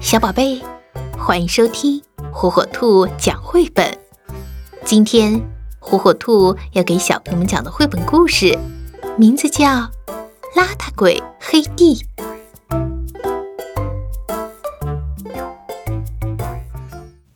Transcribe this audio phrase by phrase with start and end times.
[0.00, 0.62] 小宝贝，
[1.18, 3.98] 欢迎收听火火兔讲绘本。
[4.82, 5.40] 今天
[5.78, 8.58] 火火兔要给小朋友们讲的绘本故事，
[9.18, 9.66] 名字叫
[10.56, 11.96] 《邋遢鬼黑帝》。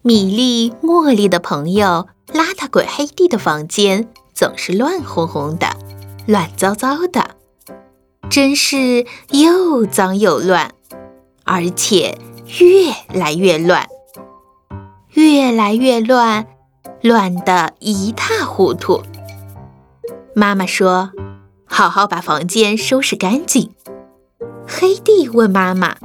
[0.00, 5.76] 米粒、茉莉的朋友邋遢鬼黑帝的房间总是乱哄哄的、
[6.26, 7.36] 乱糟糟的，
[8.30, 10.72] 真是又脏又乱，
[11.44, 12.18] 而且。
[12.46, 13.86] 越来越乱，
[15.14, 16.46] 越来越乱，
[17.00, 19.02] 乱得一塌糊涂。
[20.34, 21.10] 妈妈说
[21.64, 23.70] ：“好好把房间收拾干净。”
[24.68, 25.96] 黑帝问妈妈：“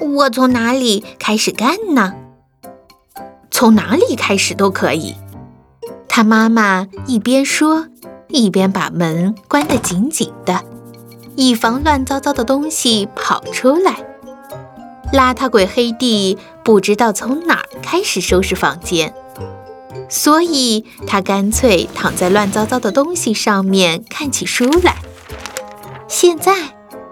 [0.00, 2.14] 我从哪里开始干呢
[3.50, 5.14] ？”“从哪里开始都可以。”
[6.08, 7.86] 他妈妈一边说，
[8.28, 10.62] 一边把门关得紧紧的，
[11.36, 14.04] 以防乱糟糟的东西跑出来。
[15.10, 19.14] 邋遢鬼黑弟不知道从哪儿开始收拾房间，
[20.10, 24.96] 所以他干脆躺在乱糟糟的东西上面看起书来。
[26.08, 26.52] 现在，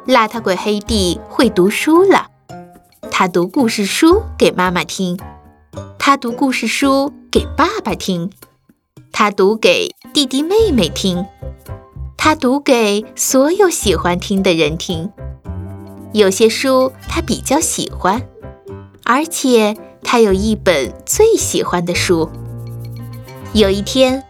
[0.07, 2.27] 邋遢鬼黑弟会读书了。
[3.11, 5.19] 他读故事书给妈妈听，
[5.99, 8.31] 他读故事书给爸爸听，
[9.11, 11.25] 他读给弟弟妹妹听，
[12.19, 15.11] 他读给所有喜欢听的人听。
[16.17, 18.27] 有些书他比较喜欢，
[19.05, 22.31] 而且他有一本最喜欢的书。
[23.53, 24.25] 有一天，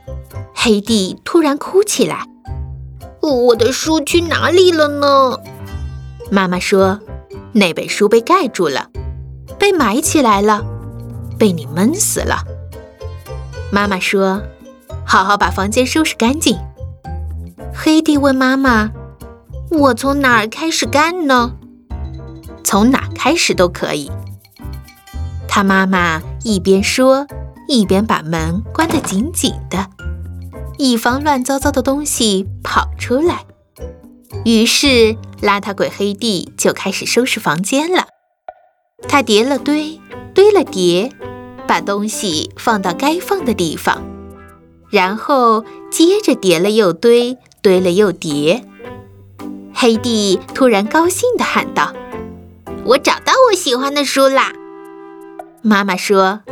[0.53, 2.27] 黑帝突然哭起来
[3.23, 5.39] ：“我的书去哪里了呢？”
[6.29, 6.99] 妈妈说
[7.55, 8.91] ：“那本书被盖住了，
[9.57, 10.65] 被埋起来了，
[11.39, 12.43] 被你闷死了。”
[13.71, 14.43] 妈妈说
[15.07, 16.59] ：“好好把房间收拾干净。”
[17.73, 18.91] 黑帝问妈妈
[19.71, 21.53] ：“我从哪儿开始干呢？”
[22.67, 24.11] 从哪开始都可以。
[25.47, 27.29] 他妈妈一边说，
[27.69, 29.87] 一边把门关得紧紧的，
[30.77, 33.45] 以防乱糟糟的东西跑出来。
[34.45, 38.09] 于是，邋遢鬼黑帝就开始收拾房间了。
[39.09, 40.01] 他叠了堆，
[40.35, 41.13] 堆了叠，
[41.69, 44.03] 把东西放到该放的地方，
[44.91, 48.65] 然后接着叠了又堆，堆了又叠。
[49.73, 51.93] 黑帝突然高兴地喊道。
[52.87, 54.53] 我找到我喜欢的书啦！
[55.61, 56.43] 妈妈说：“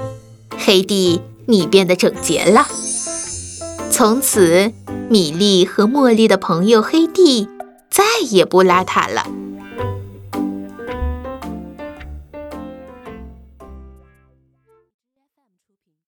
[0.59, 2.67] 黑帝，你变得整洁了。
[3.89, 4.73] 从此，
[5.09, 7.49] 米莉和茉莉的朋友黑帝
[7.89, 9.29] 再也不邋遢了。”